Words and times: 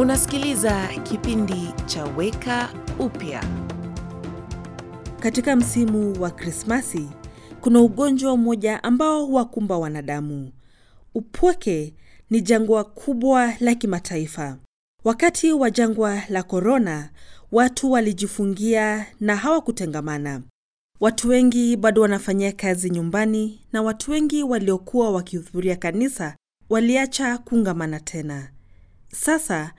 Unasikiliza 0.00 0.88
kipindi 1.02 1.68
cha 1.86 2.04
Weka 2.04 2.68
Upya. 2.98 3.44
Katika 5.20 5.56
msimu 5.56 6.22
wa 6.22 6.30
Krismasi 6.30 7.08
kuna 7.60 7.80
ugonjwa 7.80 8.36
mmoja 8.36 8.82
ambao 8.84 9.26
huwakumba 9.26 9.78
wanadamu. 9.78 10.52
Upweke 11.14 11.94
ni 12.30 12.40
jangwa 12.40 12.84
kubwa 12.84 13.52
la 13.60 13.74
kimataifa. 13.74 14.56
Wakati 15.04 15.52
wa 15.52 15.70
jangwa 15.70 16.22
la 16.28 16.42
korona, 16.42 17.10
watu 17.52 17.90
walijifungia 17.92 19.06
na 19.20 19.36
hawakutengamana. 19.36 20.42
Watu 21.00 21.28
wengi 21.28 21.76
bado 21.76 22.02
wanafanyia 22.02 22.52
kazi 22.52 22.90
nyumbani, 22.90 23.60
na 23.72 23.82
watu 23.82 24.10
wengi 24.10 24.42
waliokuwa 24.42 25.10
wakihudhuria 25.10 25.76
kanisa 25.76 26.36
waliacha 26.70 27.38
kuungamana 27.38 28.00
tena. 28.00 28.50
Sasa 29.12 29.72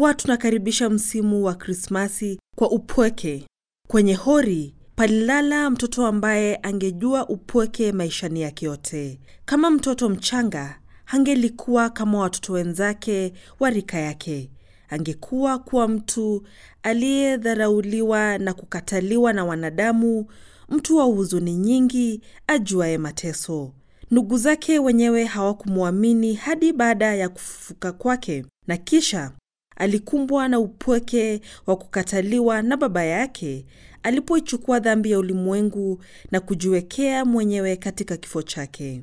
huwa 0.00 0.14
tunakaribisha 0.14 0.90
msimu 0.90 1.44
wa 1.44 1.54
Krismasi 1.54 2.40
kwa 2.56 2.70
upweke. 2.70 3.46
Kwenye 3.88 4.14
hori 4.14 4.74
palilala 4.96 5.70
mtoto 5.70 6.06
ambaye 6.06 6.56
angejua 6.62 7.28
upweke 7.28 7.92
maishani 7.92 8.40
yake 8.42 8.66
yote. 8.66 9.20
Kama 9.44 9.70
mtoto 9.70 10.08
mchanga, 10.08 10.80
hangelikuwa 11.04 11.90
kama 11.90 12.18
watoto 12.18 12.52
wenzake 12.52 13.32
wa 13.60 13.70
rika 13.70 13.98
yake. 13.98 14.50
Angekuwa 14.88 15.58
kuwa 15.58 15.88
mtu 15.88 16.42
aliyedharauliwa 16.82 18.38
na 18.38 18.54
kukataliwa 18.54 19.32
na 19.32 19.44
wanadamu, 19.44 20.26
mtu 20.68 20.96
wa 20.96 21.04
huzuni 21.04 21.54
nyingi, 21.56 22.20
ajuaye 22.46 22.98
mateso. 22.98 23.72
Ndugu 24.10 24.38
zake 24.38 24.78
wenyewe 24.78 25.24
hawakumwamini 25.24 26.34
hadi 26.34 26.72
baada 26.72 27.14
ya 27.14 27.28
kufufuka 27.28 27.92
kwake, 27.92 28.44
na 28.66 28.76
kisha 28.76 29.32
alikumbwa 29.80 30.48
na 30.48 30.58
upweke 30.58 31.40
wa 31.66 31.76
kukataliwa 31.76 32.62
na 32.62 32.76
baba 32.76 33.04
yake 33.04 33.66
alipoichukua 34.02 34.80
dhambi 34.80 35.10
ya 35.10 35.18
ulimwengu 35.18 36.02
na 36.30 36.40
kujiwekea 36.40 37.24
mwenyewe 37.24 37.76
katika 37.76 38.16
kifo 38.16 38.42
chake. 38.42 39.02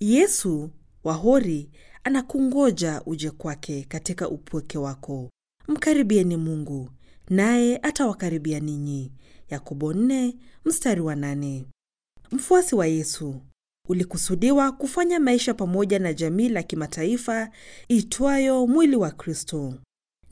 Yesu 0.00 0.70
wahori 1.04 1.70
anakungoja 2.04 3.02
uje 3.06 3.30
kwake 3.30 3.84
katika 3.88 4.28
upweke 4.28 4.78
wako. 4.78 5.30
Mkaribieni 5.68 6.36
Mungu 6.36 6.90
naye 7.30 7.78
atawakaribia 7.82 8.60
ninyi. 8.60 9.12
Yakobo 9.50 9.92
4 9.92 10.34
mstari 10.64 11.00
wa 11.00 11.14
8. 11.14 11.64
Mfuasi 12.32 12.74
wa 12.74 12.86
Yesu 12.86 13.40
ulikusudiwa 13.88 14.72
kufanya 14.72 15.20
maisha 15.20 15.54
pamoja 15.54 15.98
na 15.98 16.12
jamii 16.12 16.48
la 16.48 16.62
kimataifa 16.62 17.50
itwayo 17.88 18.66
mwili 18.66 18.96
wa 18.96 19.10
Kristo. 19.10 19.74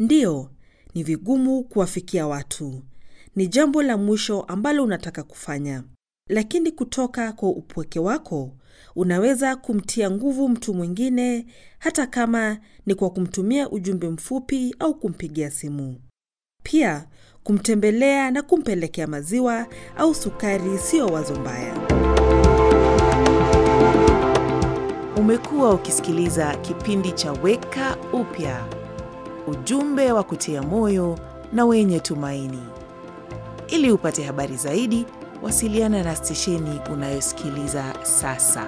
Ndiyo, 0.03 0.51
ni 0.95 1.03
vigumu 1.03 1.63
kuwafikia 1.65 2.27
watu, 2.27 2.83
ni 3.37 3.47
jambo 3.47 3.83
la 3.83 3.97
mwisho 3.97 4.41
ambalo 4.41 4.85
unataka 4.85 5.23
kufanya, 5.23 5.83
lakini 6.29 6.73
kutoka 6.73 7.33
kwa 7.33 7.49
upweke 7.49 7.99
wako 8.01 8.51
unaweza 8.97 9.57
kumtia 9.57 10.11
nguvu 10.11 10.49
mtu 10.49 10.75
mwingine, 10.75 11.47
hata 11.79 12.07
kama 12.07 12.59
ni 12.87 12.95
kwa 12.95 13.11
kumtumia 13.11 13.71
ujumbe 13.71 14.09
mfupi 14.09 14.75
au 14.79 14.95
kumpigia 14.95 15.51
simu. 15.51 16.01
Pia 16.63 17.07
kumtembelea 17.45 18.31
na 18.31 18.43
kumpelekea 18.43 19.07
maziwa 19.07 19.67
au 19.97 20.15
sukari 20.15 20.79
siyo 20.79 21.07
wazo 21.07 21.35
mbaya. 21.41 21.75
Umekuwa 25.17 25.75
ukisikiliza 25.75 26.57
kipindi 26.57 27.13
cha 27.13 27.33
Weka 27.33 27.97
Upya, 28.13 28.82
ujumbe 29.47 30.13
wa 30.13 30.23
kutia 30.23 30.63
moyo 30.63 31.19
na 31.53 31.65
wenye 31.65 32.01
tumaini. 32.01 32.63
Ili 33.69 33.93
upate 33.93 34.23
habari 34.25 34.57
zaidi, 34.57 35.07
wasiliana 35.43 36.03
na 36.03 36.17
stesheni 36.17 36.81
unayosikiliza 36.93 37.85
sasa. 38.03 38.67